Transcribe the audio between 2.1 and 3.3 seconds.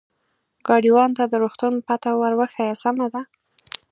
ور وښیه، سمه ده.